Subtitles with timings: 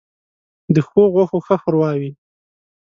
[0.37, 2.11] ـ د ښو غوښو ښه ښوروا وي.